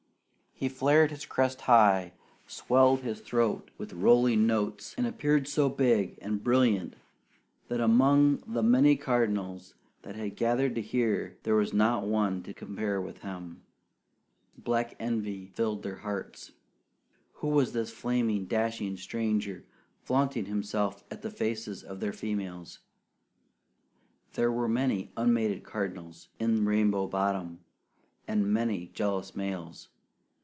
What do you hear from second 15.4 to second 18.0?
filled their hearts. Who was this